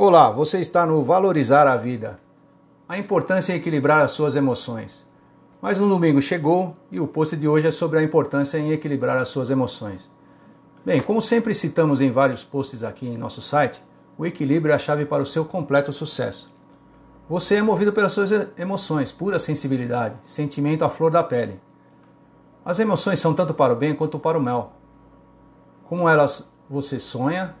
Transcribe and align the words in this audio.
Olá, 0.00 0.30
você 0.30 0.60
está 0.60 0.86
no 0.86 1.02
Valorizar 1.02 1.66
a 1.66 1.74
Vida. 1.74 2.20
A 2.88 2.96
importância 2.96 3.52
é 3.52 3.56
equilibrar 3.56 4.00
as 4.00 4.12
suas 4.12 4.36
emoções. 4.36 5.04
Mas 5.60 5.76
no 5.76 5.88
domingo 5.88 6.22
chegou 6.22 6.76
e 6.88 7.00
o 7.00 7.08
post 7.08 7.34
de 7.34 7.48
hoje 7.48 7.66
é 7.66 7.72
sobre 7.72 7.98
a 7.98 8.02
importância 8.04 8.58
em 8.58 8.70
equilibrar 8.70 9.16
as 9.16 9.28
suas 9.28 9.50
emoções. 9.50 10.08
Bem, 10.86 11.00
como 11.00 11.20
sempre 11.20 11.52
citamos 11.52 12.00
em 12.00 12.12
vários 12.12 12.44
posts 12.44 12.84
aqui 12.84 13.08
em 13.08 13.18
nosso 13.18 13.42
site, 13.42 13.82
o 14.16 14.24
equilíbrio 14.24 14.70
é 14.70 14.76
a 14.76 14.78
chave 14.78 15.04
para 15.04 15.20
o 15.20 15.26
seu 15.26 15.44
completo 15.44 15.92
sucesso. 15.92 16.48
Você 17.28 17.56
é 17.56 17.62
movido 17.62 17.92
pelas 17.92 18.12
suas 18.12 18.30
emoções, 18.56 19.10
pura 19.10 19.40
sensibilidade, 19.40 20.14
sentimento 20.22 20.84
à 20.84 20.88
flor 20.88 21.10
da 21.10 21.24
pele. 21.24 21.60
As 22.64 22.78
emoções 22.78 23.18
são 23.18 23.34
tanto 23.34 23.52
para 23.52 23.72
o 23.72 23.76
bem 23.76 23.96
quanto 23.96 24.16
para 24.16 24.38
o 24.38 24.40
mal. 24.40 24.76
Como 25.88 26.08
elas 26.08 26.54
você 26.70 27.00
sonha, 27.00 27.56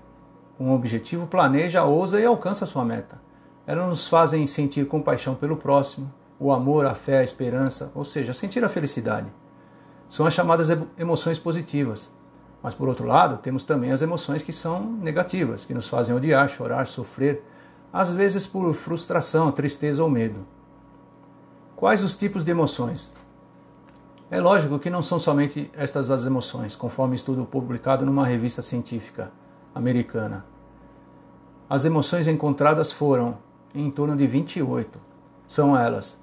um 0.58 0.72
objetivo, 0.72 1.26
planeja, 1.26 1.84
ousa 1.84 2.20
e 2.20 2.24
alcança 2.24 2.66
sua 2.66 2.84
meta. 2.84 3.20
Elas 3.66 3.86
nos 3.86 4.08
fazem 4.08 4.46
sentir 4.46 4.86
compaixão 4.86 5.34
pelo 5.34 5.56
próximo, 5.56 6.12
o 6.38 6.52
amor, 6.52 6.86
a 6.86 6.94
fé, 6.94 7.18
a 7.18 7.24
esperança, 7.24 7.92
ou 7.94 8.04
seja, 8.04 8.32
sentir 8.32 8.64
a 8.64 8.68
felicidade. 8.68 9.26
São 10.08 10.26
as 10.26 10.34
chamadas 10.34 10.68
emoções 10.98 11.38
positivas. 11.38 12.12
Mas 12.62 12.74
por 12.74 12.88
outro 12.88 13.06
lado, 13.06 13.38
temos 13.38 13.62
também 13.62 13.92
as 13.92 14.02
emoções 14.02 14.42
que 14.42 14.52
são 14.52 14.82
negativas, 14.82 15.64
que 15.64 15.74
nos 15.74 15.88
fazem 15.88 16.14
odiar, 16.14 16.48
chorar, 16.48 16.86
sofrer, 16.86 17.44
às 17.92 18.12
vezes 18.12 18.46
por 18.46 18.72
frustração, 18.74 19.52
tristeza 19.52 20.02
ou 20.02 20.10
medo. 20.10 20.44
Quais 21.76 22.02
os 22.02 22.16
tipos 22.16 22.44
de 22.44 22.50
emoções? 22.50 23.12
É 24.30 24.40
lógico 24.40 24.78
que 24.78 24.90
não 24.90 25.02
são 25.02 25.18
somente 25.18 25.70
estas 25.74 26.10
as 26.10 26.26
emoções, 26.26 26.74
conforme 26.74 27.14
estudo 27.14 27.44
publicado 27.44 28.04
numa 28.04 28.26
revista 28.26 28.60
científica 28.60 29.30
americana. 29.78 30.44
As 31.70 31.84
emoções 31.84 32.26
encontradas 32.26 32.90
foram 32.90 33.38
em 33.72 33.90
torno 33.90 34.16
de 34.16 34.26
28. 34.26 34.98
São 35.46 35.76
elas: 35.76 36.20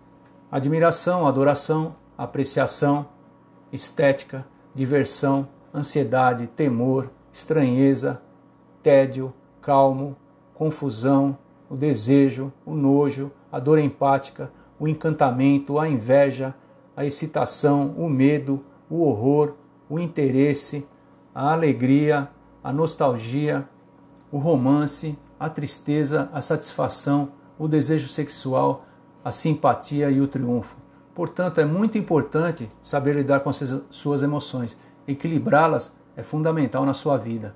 admiração, 0.51 1.25
adoração, 1.25 1.95
apreciação, 2.17 3.07
estética, 3.71 4.45
diversão, 4.73 5.47
ansiedade, 5.73 6.47
temor, 6.47 7.09
estranheza, 7.31 8.21
tédio, 8.83 9.33
calmo, 9.61 10.17
confusão, 10.53 11.37
o 11.69 11.75
desejo, 11.75 12.51
o 12.65 12.75
nojo, 12.75 13.31
a 13.51 13.59
dor 13.59 13.79
empática, 13.79 14.51
o 14.77 14.87
encantamento, 14.87 15.79
a 15.79 15.87
inveja, 15.87 16.53
a 16.95 17.05
excitação, 17.05 17.95
o 17.97 18.09
medo, 18.09 18.63
o 18.89 19.01
horror, 19.01 19.53
o 19.89 19.97
interesse, 19.97 20.85
a 21.33 21.53
alegria, 21.53 22.29
a 22.65 22.73
nostalgia, 22.73 23.69
o 24.31 24.39
romance, 24.39 25.15
a 25.39 25.47
tristeza, 25.47 26.31
a 26.33 26.41
satisfação, 26.41 27.33
o 27.59 27.67
desejo 27.67 28.09
sexual, 28.09 28.87
a 29.23 29.31
simpatia 29.31 30.09
e 30.09 30.19
o 30.19 30.27
triunfo. 30.27 30.75
Portanto, 31.13 31.61
é 31.61 31.65
muito 31.65 31.95
importante 31.95 32.67
saber 32.81 33.15
lidar 33.15 33.41
com 33.41 33.51
as 33.51 33.63
suas 33.91 34.23
emoções. 34.23 34.75
Equilibrá-las 35.07 35.95
é 36.17 36.23
fundamental 36.23 36.87
na 36.87 36.95
sua 36.95 37.17
vida. 37.17 37.55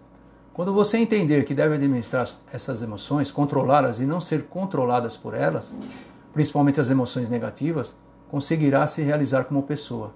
Quando 0.53 0.75
você 0.75 0.99
entender 0.99 1.43
que 1.43 1.55
deve 1.55 1.73
administrar 1.73 2.29
essas 2.53 2.83
emoções, 2.83 3.31
controlá-las 3.31 3.99
e 3.99 4.05
não 4.05 4.21
ser 4.21 4.43
controladas 4.43 5.17
por 5.17 5.33
elas, 5.33 5.73
principalmente 6.31 6.79
as 6.79 6.91
emoções 6.91 7.29
negativas, 7.29 7.97
conseguirá 8.29 8.85
se 8.85 9.01
realizar 9.01 9.45
como 9.45 9.63
pessoa. 9.63 10.13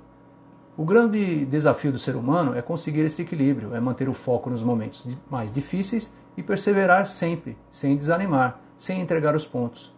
O 0.75 0.83
grande 0.83 1.45
desafio 1.45 1.91
do 1.91 1.99
ser 1.99 2.15
humano 2.15 2.55
é 2.55 2.61
conseguir 2.61 3.01
esse 3.01 3.21
equilíbrio, 3.21 3.75
é 3.75 3.79
manter 3.79 4.09
o 4.09 4.13
foco 4.13 4.49
nos 4.49 4.63
momentos 4.63 5.07
mais 5.29 5.51
difíceis 5.51 6.15
e 6.35 6.41
perseverar 6.41 7.05
sempre, 7.05 7.55
sem 7.69 7.95
desanimar, 7.95 8.59
sem 8.75 8.99
entregar 8.99 9.35
os 9.35 9.45
pontos. 9.45 9.93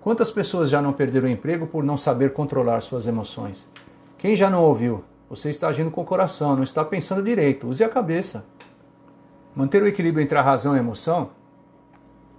Quantas 0.00 0.30
pessoas 0.30 0.70
já 0.70 0.80
não 0.80 0.92
perderam 0.92 1.26
o 1.26 1.30
emprego 1.30 1.66
por 1.66 1.82
não 1.82 1.96
saber 1.96 2.32
controlar 2.32 2.80
suas 2.82 3.08
emoções? 3.08 3.68
Quem 4.16 4.36
já 4.36 4.48
não 4.48 4.62
ouviu? 4.62 5.02
Você 5.28 5.50
está 5.50 5.66
agindo 5.66 5.90
com 5.90 6.02
o 6.02 6.06
coração, 6.06 6.54
não 6.54 6.62
está 6.62 6.84
pensando 6.84 7.20
direito, 7.20 7.66
use 7.66 7.82
a 7.82 7.88
cabeça. 7.88 8.46
Manter 9.56 9.82
o 9.82 9.88
equilíbrio 9.88 10.22
entre 10.22 10.38
a 10.38 10.42
razão 10.42 10.74
e 10.74 10.78
a 10.78 10.82
emoção 10.82 11.30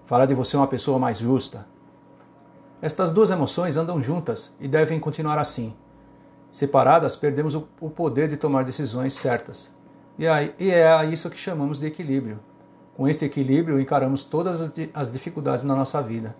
fala 0.06 0.26
de 0.26 0.34
você 0.34 0.56
uma 0.56 0.68
pessoa 0.68 0.98
mais 0.98 1.20
justa. 1.20 1.68
Estas 2.82 3.12
duas 3.12 3.30
emoções 3.30 3.76
andam 3.76 4.02
juntas 4.02 4.56
e 4.58 4.70
devem 4.70 5.02
continuar 5.02 5.38
assim. 5.38 5.76
Separadas, 6.58 7.16
perdemos 7.16 7.54
o 7.54 7.62
poder 7.88 8.28
de 8.28 8.36
tomar 8.36 8.66
decisões 8.66 9.14
certas. 9.14 9.72
E 10.18 10.26
é 10.72 10.92
a 10.92 11.06
isso 11.06 11.30
que 11.30 11.38
chamamos 11.38 11.78
de 11.78 11.86
equilíbrio. 11.86 12.40
Com 12.96 13.08
este 13.08 13.26
equilíbrio, 13.26 13.80
encaramos 13.80 14.24
todas 14.24 14.72
as 14.92 15.12
dificuldades 15.12 15.64
na 15.64 15.76
nossa 15.76 16.02
vida. 16.02 16.36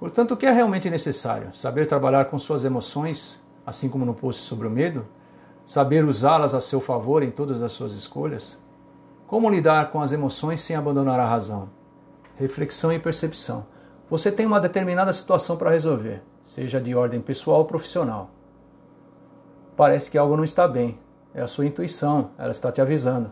Portanto, 0.00 0.32
o 0.32 0.36
que 0.38 0.46
é 0.46 0.50
realmente 0.50 0.88
necessário? 0.88 1.54
Saber 1.54 1.84
trabalhar 1.84 2.24
com 2.24 2.38
suas 2.38 2.64
emoções, 2.64 3.46
assim 3.66 3.90
como 3.90 4.06
no 4.06 4.14
post 4.14 4.40
sobre 4.40 4.66
o 4.66 4.70
medo? 4.70 5.06
Saber 5.66 6.02
usá-las 6.02 6.54
a 6.54 6.60
seu 6.62 6.80
favor 6.80 7.22
em 7.22 7.30
todas 7.30 7.60
as 7.60 7.72
suas 7.72 7.92
escolhas? 7.92 8.58
Como 9.26 9.50
lidar 9.50 9.92
com 9.92 10.00
as 10.00 10.10
emoções 10.10 10.62
sem 10.62 10.74
abandonar 10.74 11.20
a 11.20 11.28
razão? 11.28 11.68
Reflexão 12.34 12.90
e 12.94 12.98
percepção. 12.98 13.66
Você 14.08 14.32
tem 14.32 14.46
uma 14.46 14.58
determinada 14.58 15.12
situação 15.12 15.58
para 15.58 15.68
resolver 15.68 16.22
seja 16.48 16.80
de 16.80 16.94
ordem 16.94 17.20
pessoal 17.20 17.58
ou 17.58 17.64
profissional. 17.66 18.30
Parece 19.78 20.10
que 20.10 20.18
algo 20.18 20.36
não 20.36 20.42
está 20.42 20.66
bem. 20.66 20.98
É 21.32 21.40
a 21.40 21.46
sua 21.46 21.64
intuição, 21.64 22.32
ela 22.36 22.50
está 22.50 22.72
te 22.72 22.80
avisando. 22.80 23.30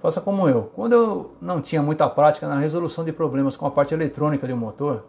Faça 0.00 0.20
como 0.20 0.48
eu. 0.48 0.70
Quando 0.72 0.92
eu 0.92 1.32
não 1.40 1.60
tinha 1.60 1.82
muita 1.82 2.08
prática 2.08 2.46
na 2.46 2.60
resolução 2.60 3.04
de 3.04 3.12
problemas 3.12 3.56
com 3.56 3.66
a 3.66 3.70
parte 3.72 3.92
eletrônica 3.92 4.46
de 4.46 4.52
um 4.52 4.56
motor, 4.56 5.02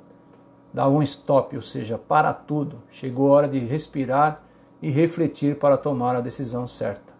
dava 0.74 0.90
um 0.90 1.04
stop, 1.04 1.56
ou 1.56 1.62
seja, 1.62 2.00
para 2.00 2.34
tudo. 2.34 2.82
Chegou 2.90 3.32
a 3.32 3.36
hora 3.36 3.48
de 3.48 3.60
respirar 3.60 4.42
e 4.82 4.90
refletir 4.90 5.60
para 5.60 5.78
tomar 5.78 6.16
a 6.16 6.22
decisão 6.22 6.66
certa. 6.66 7.14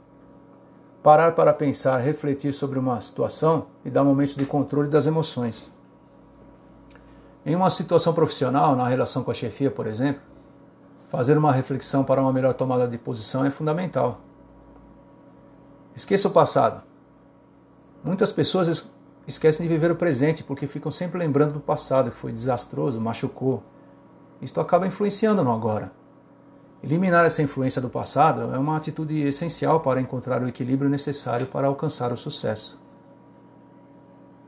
Parar 1.04 1.34
para 1.34 1.54
pensar, 1.54 2.00
refletir 2.00 2.52
sobre 2.52 2.80
uma 2.80 3.00
situação 3.00 3.68
e 3.86 3.92
dar 3.92 4.04
momentos 4.04 4.36
de 4.36 4.46
controle 4.48 4.90
das 4.90 5.06
emoções. 5.06 5.72
Em 7.46 7.56
uma 7.56 7.70
situação 7.70 8.12
profissional, 8.12 8.76
na 8.76 8.88
relação 8.88 9.24
com 9.24 9.30
a 9.30 9.36
chefia, 9.36 9.70
por 9.70 9.86
exemplo, 9.86 10.27
fazer 11.10 11.38
uma 11.38 11.52
reflexão 11.52 12.04
para 12.04 12.22
uma 12.22 12.34
melhor 12.34 12.54
tomada 12.54 12.88
de 12.88 12.98
posição 12.98 13.46
é 13.46 13.50
fundamental. 13.50 14.22
Esqueça 15.96 16.28
o 16.28 16.32
passado. 16.32 16.84
Muitas 18.04 18.32
pessoas 18.32 18.94
esquecem 19.26 19.66
de 19.66 19.74
viver 19.74 19.92
o 19.92 19.96
presente 19.96 20.44
porque 20.44 20.68
ficam 20.68 20.92
sempre 20.92 21.18
lembrando 21.18 21.54
do 21.54 21.60
passado 21.60 22.12
que 22.12 22.18
foi 22.18 22.32
desastroso, 22.32 23.02
machucou. 23.02 23.64
Isto 24.42 24.62
acaba 24.62 24.86
influenciando 24.86 25.44
no 25.44 25.52
agora. 25.52 25.92
Eliminar 26.84 27.26
essa 27.26 27.42
influência 27.42 27.82
do 27.82 27.90
passado 27.90 28.54
é 28.54 28.58
uma 28.60 28.78
atitude 28.78 29.20
essencial 29.22 29.80
para 29.80 30.00
encontrar 30.00 30.44
o 30.44 30.48
equilíbrio 30.48 30.90
necessário 30.90 31.48
para 31.48 31.68
alcançar 31.68 32.14
o 32.14 32.18
sucesso. 32.18 32.80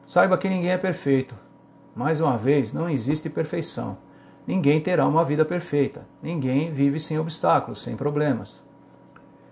Saiba 0.06 0.38
que 0.38 0.48
ninguém 0.48 0.72
é 0.72 0.78
perfeito, 0.78 1.36
mais 1.96 2.22
uma 2.22 2.38
vez, 2.38 2.72
não 2.72 2.90
existe 2.90 3.30
perfeição. 3.30 3.98
Ninguém 4.50 4.82
terá 4.82 5.06
uma 5.06 5.24
vida 5.24 5.46
perfeita. 5.46 6.08
Ninguém 6.24 6.74
vive 6.74 7.00
sem 7.00 7.20
obstáculos, 7.20 7.84
sem 7.84 7.96
problemas. 7.96 8.64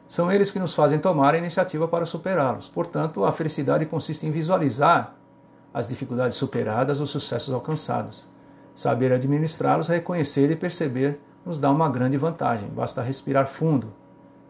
São 0.08 0.32
eles 0.32 0.50
que 0.50 0.58
nos 0.58 0.74
fazem 0.74 0.98
tomar 0.98 1.36
a 1.36 1.38
iniciativa 1.38 1.88
para 1.88 2.04
superá-los. 2.04 2.68
Portanto, 2.68 3.24
a 3.24 3.32
felicidade 3.32 3.86
consiste 3.86 4.26
em 4.26 4.32
visualizar 4.32 5.14
as 5.72 5.88
dificuldades 5.88 6.36
superadas, 6.36 7.00
os 7.00 7.12
sucessos 7.12 7.54
alcançados. 7.54 8.28
Saber 8.74 9.14
administrá-los, 9.14 9.88
reconhecer 9.88 10.50
e 10.50 10.56
perceber 10.56 11.20
nos 11.46 11.60
dá 11.60 11.70
uma 11.70 11.88
grande 11.90 12.18
vantagem. 12.18 12.68
Basta 12.70 13.00
respirar 13.04 13.46
fundo, 13.46 13.94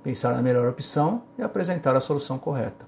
pensar 0.01 0.33
na 0.33 0.41
melhor 0.41 0.69
opção 0.69 1.23
e 1.37 1.41
apresentar 1.43 1.93
a 1.93 1.99
solução 1.99 2.37
correta. 2.37 2.85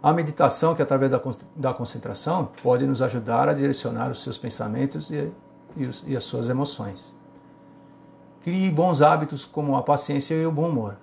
A 0.00 0.12
meditação, 0.12 0.76
que 0.76 0.82
através 0.82 1.10
da 1.56 1.74
concentração 1.74 2.50
pode 2.62 2.86
nos 2.86 3.02
ajudar 3.02 3.48
a 3.48 3.52
direcionar 3.52 4.12
os 4.12 4.22
seus 4.22 4.38
pensamentos 4.38 5.10
e, 5.10 5.28
e, 5.76 5.86
os, 5.86 6.04
e 6.06 6.16
as 6.16 6.24
suas 6.24 6.48
emoções. 6.48 7.14
Crie 8.42 8.70
bons 8.70 9.02
hábitos 9.02 9.44
como 9.44 9.76
a 9.76 9.82
paciência 9.82 10.34
e 10.34 10.46
o 10.46 10.52
bom 10.52 10.68
humor. 10.68 10.96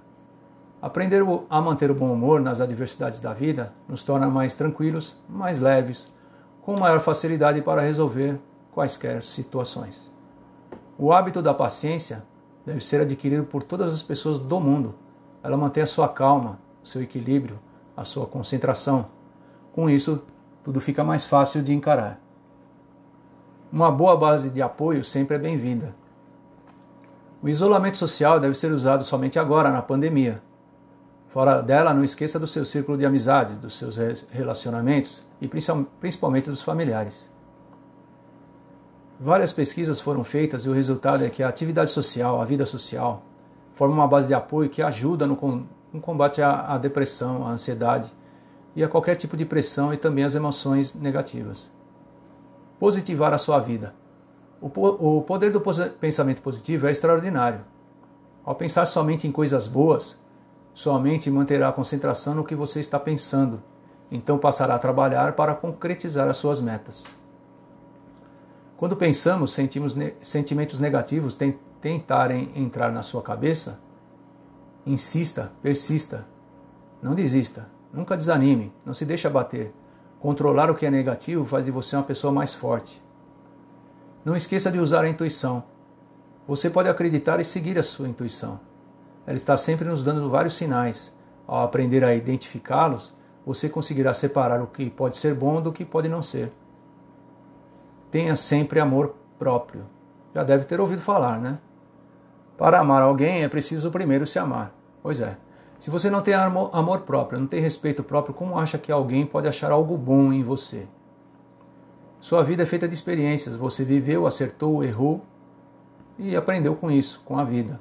Aprender 0.81 1.24
a 1.50 1.62
manter 1.62 1.92
o 1.92 1.95
bom 1.95 2.12
humor 2.12 2.39
nas 2.39 2.62
adversidades 2.62 3.19
da 3.19 3.33
vida 3.33 3.74
nos 3.88 4.04
torna 4.04 4.30
mais 4.30 4.56
tranquilos, 4.56 5.19
mais 5.27 5.60
leves, 5.60 6.13
com 6.62 6.80
maior 6.80 7.00
facilidade 7.01 7.62
para 7.62 7.81
resolver 7.81 8.39
quaisquer 8.71 9.24
situações. 9.24 10.10
O 10.98 11.12
hábito 11.12 11.42
da 11.42 11.54
paciência 11.54 12.24
deve 12.66 12.81
ser 12.81 13.01
adquirido 13.01 13.44
por 13.44 13.63
todas 13.63 13.94
as 13.94 14.04
pessoas 14.04 14.38
do 14.38 14.60
mundo. 14.60 14.95
Ela 15.44 15.57
mantém 15.57 15.83
a 15.83 15.88
sua 15.88 16.07
calma, 16.07 16.60
o 16.83 16.88
seu 16.88 17.01
equilíbrio, 17.01 17.60
a 17.95 18.06
sua 18.06 18.25
concentração. 18.25 19.07
Com 19.74 19.89
isso, 19.89 20.24
tudo 20.63 20.80
fica 20.80 21.04
mais 21.04 21.25
fácil 21.25 21.63
de 21.63 21.74
encarar. 21.74 22.19
Uma 23.71 23.92
boa 23.92 24.18
base 24.18 24.50
de 24.50 24.63
apoio 24.63 25.04
sempre 25.04 25.36
é 25.36 25.39
bem-vinda. 25.39 25.94
O 27.39 27.48
isolamento 27.48 28.00
social 28.00 28.39
deve 28.39 28.56
ser 28.56 28.71
usado 28.71 29.04
somente 29.04 29.38
agora, 29.38 29.69
na 29.69 29.80
pandemia. 29.80 30.42
Fora 31.27 31.62
dela, 31.62 31.94
não 31.94 32.04
esqueça 32.04 32.39
do 32.39 32.48
seu 32.48 32.66
círculo 32.66 32.98
de 32.98 33.06
amizade, 33.06 33.54
dos 33.54 33.77
seus 33.77 33.98
relacionamentos 34.31 35.24
e 35.39 35.48
principalmente 35.48 36.50
dos 36.50 36.63
familiares. 36.63 37.30
Várias 39.19 39.54
pesquisas 39.54 40.01
foram 40.01 40.24
feitas 40.24 40.66
e 40.66 40.69
o 40.69 40.74
resultado 40.74 41.24
é 41.24 41.30
que 41.30 41.44
a 41.44 41.48
atividade 41.48 41.92
social, 41.92 42.42
a 42.42 42.45
vida 42.45 42.66
social, 42.66 43.21
forma 43.75 43.94
uma 43.94 44.07
base 44.07 44.27
de 44.27 44.33
apoio 44.33 44.69
que 44.69 44.81
ajuda 44.81 45.27
no, 45.27 45.38
combate 46.01 46.42
à, 46.42 46.75
depressão, 46.80 47.45
à 47.45 47.51
ansiedade 47.51 48.12
e 48.75 48.83
a 48.83 48.89
qualquer 48.89 49.16
tipo 49.16 49.38
de 49.38 49.45
pressão 49.45 49.94
e 49.94 49.98
também 49.98 50.24
as 50.24 50.33
emoções 50.33 50.95
negativas. 50.95 51.71
Positivar 52.80 53.34
a 53.34 53.38
sua 53.38 53.60
vida. 53.60 53.94
O, 54.62 55.22
poder 55.22 55.52
do 55.52 55.62
pensamento 56.00 56.42
positivo 56.42 56.88
é 56.88 56.92
extraordinário. 56.92 57.62
Ao 58.44 58.56
pensar 58.56 58.86
somente 58.86 59.28
em 59.28 59.31
coisas 59.31 59.68
boas, 59.68 60.20
sua 60.74 61.00
mente 61.00 61.30
manterá 61.30 61.70
a 61.70 61.74
concentração 61.74 62.34
no 62.34 62.44
que 62.44 62.56
você 62.56 62.80
está 62.80 63.00
pensando, 63.00 63.62
então 64.12 64.38
passará 64.38 64.76
a 64.76 64.80
trabalhar 64.80 65.34
para 65.34 65.54
concretizar 65.54 66.28
as 66.28 66.38
suas 66.38 66.62
metas. 66.62 67.06
Quando 68.78 68.96
pensamos, 68.96 69.52
sentimos 69.52 69.94
ne 69.94 70.14
sentimentos 70.24 70.80
negativos 70.80 71.38
tentarem 71.81 72.50
entrar 72.56 72.92
na 72.92 73.04
sua 73.04 73.22
cabeça, 73.22 73.81
insista, 74.86 75.52
persista, 75.62 76.26
não 77.02 77.14
desista, 77.14 77.68
nunca 77.94 78.16
desanime, 78.16 78.74
não 78.86 78.94
se 78.94 79.06
deixe 79.06 79.28
abater. 79.28 79.74
Controlar 80.19 80.69
o 80.69 80.75
que 80.75 80.86
é 80.86 80.92
negativo 80.92 81.45
faz 81.45 81.63
de 81.63 81.71
você 81.71 81.95
uma 81.95 82.04
pessoa 82.04 82.33
mais 82.33 82.54
forte. 82.54 83.01
Não 84.25 84.36
esqueça 84.36 84.71
de 84.71 84.80
usar 84.80 85.01
a 85.01 85.10
intuição. 85.10 85.63
Você 86.48 86.69
pode 86.69 86.89
acreditar 86.89 87.39
e 87.39 87.45
seguir 87.45 87.77
a 87.80 87.83
sua 87.83 88.10
intuição. 88.10 88.60
Ela 89.25 89.38
está 89.38 89.56
sempre 89.56 89.88
nos 89.88 90.04
dando 90.04 90.30
vários 90.30 90.56
sinais. 90.56 91.16
Ao 91.48 91.63
aprender 91.63 92.04
a 92.04 92.13
identificá-los, 92.13 93.16
você 93.45 93.69
conseguirá 93.69 94.13
separar 94.13 94.62
o 94.62 94.68
que 94.68 94.89
pode 94.89 95.18
ser 95.18 95.33
bom 95.33 95.62
do 95.62 95.71
que 95.71 95.86
pode 95.86 96.10
não 96.10 96.21
ser. 96.21 96.51
Tenha 98.12 98.36
sempre 98.36 98.80
amor 98.80 99.16
próprio. 99.38 99.86
Já 100.36 100.44
deve 100.44 100.66
ter 100.66 100.80
ouvido 100.80 101.01
falar, 101.01 101.39
né? 101.39 101.60
Para 102.57 102.80
amar 102.80 103.01
alguém 103.01 103.44
é 103.44 103.48
preciso 103.48 103.89
primeiro 103.89 104.27
se 104.27 104.38
amar. 104.38 104.74
Pois 105.01 105.21
é. 105.21 105.38
Se 105.80 105.90
você 105.90 106.10
não 106.10 106.22
tem 106.22 106.34
amor 106.34 107.02
próprio, 107.02 107.40
não 107.40 107.48
tem 107.48 107.62
respeito 107.62 108.04
próprio, 108.04 108.34
como 108.34 108.60
acha 108.60 108.78
que 108.78 108.92
alguém 108.92 109.26
pode 109.26 109.48
achar 109.48 109.72
algo 109.72 109.98
bom 109.98 110.34
em 110.34 110.44
você? 110.44 110.88
Sua 112.20 112.44
vida 112.44 112.64
é 112.64 112.66
feita 112.66 112.86
de 112.86 112.94
experiências. 112.94 113.56
Você 113.56 113.86
viveu, 113.86 114.28
acertou, 114.28 114.84
errou 114.84 115.26
e 116.18 116.36
aprendeu 116.36 116.76
com 116.76 116.92
isso, 116.92 117.22
com 117.24 117.40
a 117.40 117.46
vida. 117.46 117.80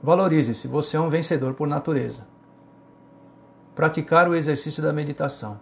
Valorize-se, 0.00 0.68
você 0.68 0.96
é 0.96 1.00
um 1.00 1.10
vencedor 1.10 1.54
por 1.54 1.66
natureza. 1.66 2.28
Praticar 3.74 4.28
o 4.28 4.34
exercício 4.36 4.80
da 4.80 4.92
meditação. 4.92 5.58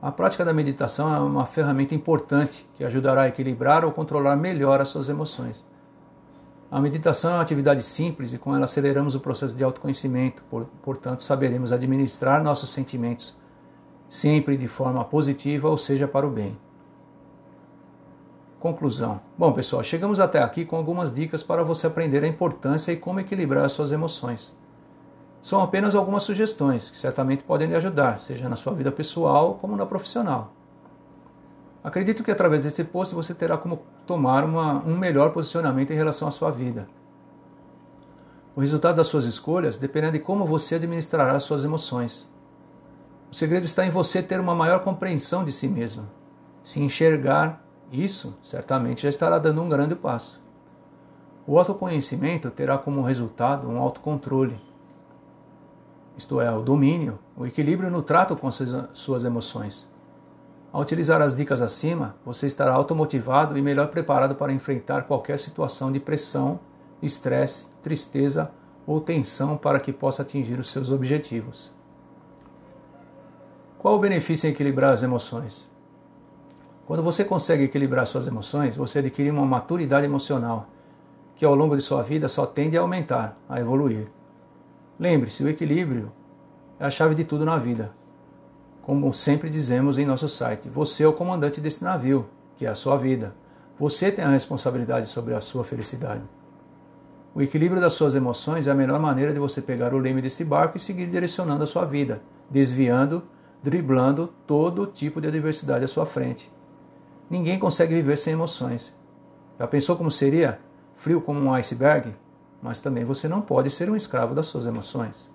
A 0.00 0.12
prática 0.12 0.44
da 0.44 0.54
meditação 0.54 1.12
é 1.12 1.18
uma 1.18 1.46
ferramenta 1.46 1.94
importante 1.94 2.68
que 2.74 2.84
ajudará 2.84 3.22
a 3.22 3.28
equilibrar 3.28 3.84
ou 3.84 3.90
controlar 3.90 4.36
melhor 4.36 4.80
as 4.80 4.88
suas 4.88 5.08
emoções. 5.08 5.64
A 6.74 6.80
meditação 6.80 7.30
é 7.30 7.34
uma 7.34 7.42
atividade 7.42 7.84
simples 7.84 8.32
e 8.32 8.38
com 8.38 8.52
ela 8.52 8.64
aceleramos 8.64 9.14
o 9.14 9.20
processo 9.20 9.54
de 9.54 9.62
autoconhecimento, 9.62 10.42
portanto, 10.82 11.22
saberemos 11.22 11.70
administrar 11.70 12.42
nossos 12.42 12.70
sentimentos 12.70 13.36
sempre 14.08 14.56
de 14.56 14.66
forma 14.66 15.04
positiva, 15.04 15.68
ou 15.68 15.78
seja, 15.78 16.08
para 16.08 16.26
o 16.26 16.30
bem. 16.30 16.58
Conclusão. 18.58 19.20
Bom, 19.38 19.52
pessoal, 19.52 19.84
chegamos 19.84 20.18
até 20.18 20.42
aqui 20.42 20.64
com 20.64 20.74
algumas 20.74 21.14
dicas 21.14 21.44
para 21.44 21.62
você 21.62 21.86
aprender 21.86 22.24
a 22.24 22.26
importância 22.26 22.90
e 22.90 22.96
como 22.96 23.20
equilibrar 23.20 23.64
as 23.64 23.70
suas 23.70 23.92
emoções. 23.92 24.52
São 25.40 25.62
apenas 25.62 25.94
algumas 25.94 26.24
sugestões 26.24 26.90
que 26.90 26.98
certamente 26.98 27.44
podem 27.44 27.68
lhe 27.68 27.76
ajudar, 27.76 28.18
seja 28.18 28.48
na 28.48 28.56
sua 28.56 28.74
vida 28.74 28.90
pessoal 28.90 29.54
como 29.60 29.76
na 29.76 29.86
profissional. 29.86 30.52
Acredito 31.84 32.24
que 32.24 32.30
através 32.30 32.64
desse 32.64 32.82
post 32.82 33.14
você 33.14 33.34
terá 33.34 33.58
como 33.58 33.82
tomar 34.06 34.42
uma, 34.42 34.82
um 34.86 34.96
melhor 34.96 35.32
posicionamento 35.34 35.90
em 35.92 35.96
relação 35.96 36.26
à 36.26 36.30
sua 36.30 36.50
vida. 36.50 36.88
O 38.56 38.60
resultado 38.62 38.96
das 38.96 39.06
suas 39.06 39.26
escolhas 39.26 39.76
dependerá 39.76 40.10
de 40.10 40.18
como 40.18 40.46
você 40.46 40.76
administrará 40.76 41.32
as 41.32 41.42
suas 41.42 41.62
emoções. 41.62 42.26
O 43.30 43.34
segredo 43.34 43.64
está 43.64 43.84
em 43.84 43.90
você 43.90 44.22
ter 44.22 44.40
uma 44.40 44.54
maior 44.54 44.80
compreensão 44.80 45.44
de 45.44 45.52
si 45.52 45.68
mesmo, 45.68 46.08
se 46.62 46.80
enxergar 46.80 47.62
isso 47.92 48.38
certamente 48.42 49.02
já 49.02 49.10
estará 49.10 49.38
dando 49.38 49.60
um 49.60 49.68
grande 49.68 49.94
passo. 49.94 50.42
O 51.46 51.58
autoconhecimento 51.58 52.50
terá 52.50 52.78
como 52.78 53.02
resultado 53.02 53.68
um 53.68 53.78
autocontrole, 53.78 54.56
isto 56.16 56.40
é, 56.40 56.50
o 56.50 56.62
domínio, 56.62 57.18
o 57.36 57.44
equilíbrio 57.44 57.90
no 57.90 58.02
trato 58.02 58.34
com 58.36 58.48
as 58.48 58.62
suas 58.94 59.24
emoções. 59.24 59.92
Ao 60.74 60.80
utilizar 60.80 61.22
as 61.22 61.36
dicas 61.36 61.62
acima, 61.62 62.16
você 62.26 62.48
estará 62.48 62.74
automotivado 62.74 63.56
e 63.56 63.62
melhor 63.62 63.86
preparado 63.86 64.34
para 64.34 64.52
enfrentar 64.52 65.04
qualquer 65.04 65.38
situação 65.38 65.92
de 65.92 66.00
pressão, 66.00 66.58
estresse, 67.00 67.68
tristeza 67.80 68.50
ou 68.84 69.00
tensão 69.00 69.56
para 69.56 69.78
que 69.78 69.92
possa 69.92 70.22
atingir 70.22 70.58
os 70.58 70.72
seus 70.72 70.90
objetivos. 70.90 71.72
Qual 73.78 73.94
o 73.94 74.00
benefício 74.00 74.48
em 74.48 74.50
equilibrar 74.50 74.92
as 74.92 75.04
emoções? 75.04 75.70
Quando 76.86 77.04
você 77.04 77.24
consegue 77.24 77.62
equilibrar 77.62 78.04
suas 78.04 78.26
emoções, 78.26 78.74
você 78.74 78.98
adquire 78.98 79.30
uma 79.30 79.46
maturidade 79.46 80.06
emocional, 80.06 80.66
que 81.36 81.44
ao 81.44 81.54
longo 81.54 81.76
de 81.76 81.82
sua 81.82 82.02
vida 82.02 82.28
só 82.28 82.46
tende 82.46 82.76
a 82.76 82.80
aumentar, 82.80 83.38
a 83.48 83.60
evoluir. 83.60 84.08
Lembre-se, 84.98 85.44
o 85.44 85.48
equilíbrio 85.48 86.10
é 86.80 86.84
a 86.84 86.90
chave 86.90 87.14
de 87.14 87.22
tudo 87.22 87.44
na 87.44 87.58
vida. 87.58 87.92
Como 88.84 89.14
sempre 89.14 89.48
dizemos 89.48 89.98
em 89.98 90.04
nosso 90.04 90.28
site, 90.28 90.68
você 90.68 91.04
é 91.04 91.08
o 91.08 91.12
comandante 91.14 91.58
desse 91.58 91.82
navio, 91.82 92.28
que 92.54 92.66
é 92.66 92.68
a 92.68 92.74
sua 92.74 92.98
vida. 92.98 93.34
Você 93.80 94.12
tem 94.12 94.22
a 94.22 94.28
responsabilidade 94.28 95.08
sobre 95.08 95.32
a 95.32 95.40
sua 95.40 95.64
felicidade. 95.64 96.20
O 97.34 97.40
equilíbrio 97.40 97.80
das 97.80 97.94
suas 97.94 98.14
emoções 98.14 98.66
é 98.66 98.70
a 98.70 98.74
melhor 98.74 99.00
maneira 99.00 99.32
de 99.32 99.38
você 99.38 99.62
pegar 99.62 99.94
o 99.94 99.98
leme 99.98 100.20
deste 100.20 100.44
barco 100.44 100.76
e 100.76 100.80
seguir 100.80 101.06
direcionando 101.06 101.64
a 101.64 101.66
sua 101.66 101.86
vida, 101.86 102.20
desviando, 102.50 103.22
driblando 103.62 104.34
todo 104.46 104.86
tipo 104.86 105.18
de 105.18 105.28
adversidade 105.28 105.86
à 105.86 105.88
sua 105.88 106.04
frente. 106.04 106.52
Ninguém 107.30 107.58
consegue 107.58 107.94
viver 107.94 108.18
sem 108.18 108.34
emoções. 108.34 108.94
Já 109.58 109.66
pensou 109.66 109.96
como 109.96 110.10
seria? 110.10 110.60
Frio 110.94 111.22
como 111.22 111.40
um 111.40 111.54
iceberg? 111.54 112.14
Mas 112.60 112.80
também 112.80 113.02
você 113.02 113.28
não 113.28 113.40
pode 113.40 113.70
ser 113.70 113.88
um 113.88 113.96
escravo 113.96 114.34
das 114.34 114.44
suas 114.44 114.66
emoções. 114.66 115.32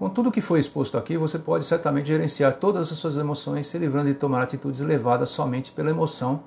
Com 0.00 0.08
tudo 0.08 0.32
que 0.32 0.40
foi 0.40 0.58
exposto 0.58 0.96
aqui, 0.96 1.18
você 1.18 1.38
pode 1.38 1.66
certamente 1.66 2.06
gerenciar 2.06 2.54
todas 2.54 2.90
as 2.90 2.96
suas 2.96 3.18
emoções, 3.18 3.66
se 3.66 3.76
livrando 3.76 4.08
de 4.08 4.14
tomar 4.14 4.40
atitudes 4.40 4.80
levadas 4.80 5.28
somente 5.28 5.72
pela 5.72 5.90
emoção 5.90 6.44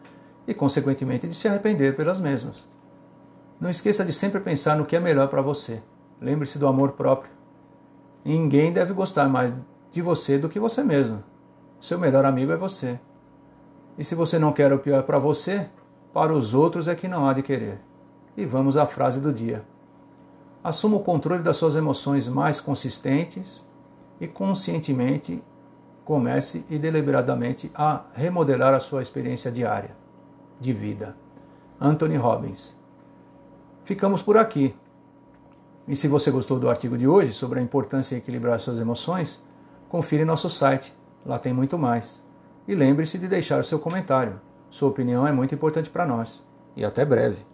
e, 0.48 0.56
consequentemente, 0.56 1.28
de 1.28 1.36
se 1.36 1.48
arrepender 1.48 1.96
pelas 1.96 2.20
mesmas. 2.20 2.68
Não 3.62 3.70
esqueça 3.70 4.04
de 4.04 4.12
sempre 4.12 4.40
pensar 4.40 4.76
no 4.76 4.86
que 4.88 4.96
é 4.96 5.00
melhor 5.00 5.28
para 5.28 5.44
você. 5.44 5.84
Lembre-se 6.20 6.58
do 6.58 6.66
amor 6.66 6.94
próprio. 6.94 7.30
Ninguém 8.26 8.74
deve 8.74 8.92
gostar 8.92 9.30
mais 9.30 9.54
de 9.92 10.02
você 10.02 10.40
do 10.40 10.50
que 10.50 10.60
você 10.60 10.84
mesmo. 10.84 11.24
Seu 11.80 12.00
melhor 12.00 12.26
amigo 12.26 12.52
é 12.52 12.58
você. 12.58 13.00
E 14.00 14.04
se 14.04 14.16
você 14.16 14.40
não 14.40 14.52
quer 14.52 14.74
o 14.74 14.80
pior 14.80 15.04
para 15.04 15.20
você, 15.20 15.70
para 16.12 16.34
os 16.34 16.56
outros 16.56 16.88
é 16.88 16.96
que 16.96 17.08
não 17.08 17.30
há 17.30 17.34
de 17.34 17.44
querer. 17.44 17.80
E 18.36 18.48
vamos 18.48 18.78
à 18.78 18.88
frase 18.88 19.22
do 19.22 19.32
dia. 19.32 19.64
Assuma 20.64 20.98
o 20.98 21.02
controle 21.02 21.44
das 21.44 21.58
suas 21.58 21.76
emoções 21.76 22.30
mais 22.30 22.62
consistentes 22.62 23.68
e 24.20 24.28
conscientemente 24.28 25.44
comece 26.06 26.66
e 26.70 26.78
deliberadamente 26.78 27.70
a 27.76 28.06
remodelar 28.14 28.74
a 28.74 28.80
sua 28.80 29.02
experiência 29.02 29.52
diária 29.52 29.96
de 30.60 30.72
vida. 30.72 31.16
Anthony 31.80 32.16
Robbins. 32.16 32.78
Ficamos 33.84 34.22
por 34.22 34.38
aqui. 34.38 34.74
E 35.86 35.98
se 35.98 36.08
você 36.08 36.32
gostou 36.32 36.58
do 36.58 36.70
artigo 36.70 36.98
de 36.98 37.06
hoje 37.06 37.34
sobre 37.34 37.60
a 37.60 37.62
importância 37.62 38.16
de 38.16 38.24
equilibrar 38.24 38.58
suas 38.60 38.80
emoções, 38.80 39.44
confira 39.90 40.24
nosso 40.24 40.50
site. 40.50 40.96
Lá 41.26 41.38
tem 41.38 41.52
muito 41.52 41.78
mais. 41.78 42.24
E 42.66 42.74
lembre-se 42.74 43.18
de 43.18 43.28
deixar 43.28 43.60
o 43.60 43.66
seu 43.66 43.80
comentário. 43.80 44.40
Sua 44.70 44.88
opinião 44.88 45.28
é 45.28 45.32
muito 45.34 45.54
importante 45.54 45.90
para 45.90 46.06
nós. 46.06 46.42
E 46.74 46.86
até 46.86 47.04
breve. 47.04 47.46